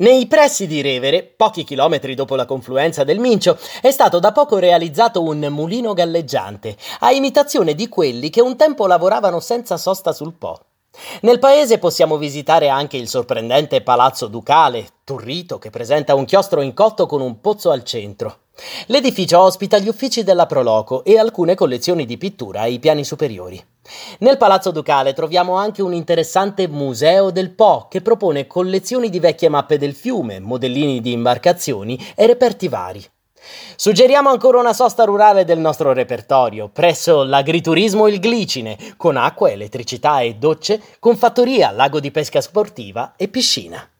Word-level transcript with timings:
Nei 0.00 0.26
pressi 0.28 0.66
di 0.66 0.80
Revere, 0.80 1.22
pochi 1.22 1.62
chilometri 1.62 2.14
dopo 2.14 2.34
la 2.34 2.46
confluenza 2.46 3.04
del 3.04 3.18
Mincio, 3.18 3.58
è 3.82 3.90
stato 3.90 4.18
da 4.18 4.32
poco 4.32 4.56
realizzato 4.56 5.20
un 5.20 5.46
mulino 5.50 5.92
galleggiante, 5.92 6.74
a 7.00 7.12
imitazione 7.12 7.74
di 7.74 7.86
quelli 7.86 8.30
che 8.30 8.40
un 8.40 8.56
tempo 8.56 8.86
lavoravano 8.86 9.40
senza 9.40 9.76
sosta 9.76 10.12
sul 10.12 10.32
Po. 10.32 10.58
Nel 11.20 11.38
paese 11.38 11.78
possiamo 11.78 12.16
visitare 12.16 12.70
anche 12.70 12.96
il 12.96 13.08
sorprendente 13.08 13.82
Palazzo 13.82 14.26
Ducale, 14.28 14.88
turrito, 15.04 15.58
che 15.58 15.68
presenta 15.68 16.14
un 16.14 16.24
chiostro 16.24 16.62
in 16.62 16.72
cotto 16.72 17.04
con 17.04 17.20
un 17.20 17.38
pozzo 17.42 17.70
al 17.70 17.84
centro. 17.84 18.44
L'edificio 18.86 19.38
ospita 19.38 19.76
gli 19.76 19.88
uffici 19.88 20.24
della 20.24 20.46
Proloco 20.46 21.04
e 21.04 21.18
alcune 21.18 21.54
collezioni 21.54 22.06
di 22.06 22.16
pittura 22.16 22.62
ai 22.62 22.78
piani 22.78 23.04
superiori. 23.04 23.62
Nel 24.18 24.36
Palazzo 24.36 24.70
Ducale 24.70 25.14
troviamo 25.14 25.54
anche 25.54 25.82
un 25.82 25.94
interessante 25.94 26.68
museo 26.68 27.30
del 27.30 27.50
Po 27.50 27.86
che 27.88 28.02
propone 28.02 28.46
collezioni 28.46 29.08
di 29.08 29.18
vecchie 29.18 29.48
mappe 29.48 29.78
del 29.78 29.94
fiume, 29.94 30.38
modellini 30.38 31.00
di 31.00 31.12
imbarcazioni 31.12 31.98
e 32.14 32.26
reperti 32.26 32.68
vari. 32.68 33.04
Suggeriamo 33.74 34.28
ancora 34.28 34.58
una 34.58 34.74
sosta 34.74 35.04
rurale 35.04 35.44
del 35.44 35.58
nostro 35.58 35.94
repertorio, 35.94 36.68
presso 36.68 37.24
l'agriturismo 37.24 38.06
Il 38.06 38.20
Glicine, 38.20 38.76
con 38.98 39.16
acqua, 39.16 39.50
elettricità 39.50 40.20
e 40.20 40.34
docce, 40.34 40.80
con 40.98 41.16
fattoria, 41.16 41.70
lago 41.70 42.00
di 42.00 42.10
pesca 42.10 42.42
sportiva 42.42 43.14
e 43.16 43.28
piscina. 43.28 43.90